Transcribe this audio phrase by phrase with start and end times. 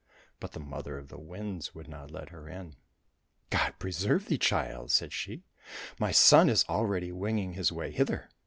[0.39, 2.75] But the Mother of the Winds would not let her in."
[3.51, 5.43] God preserve thee, child!" said she."
[5.99, 8.27] My son is already winging his way hither.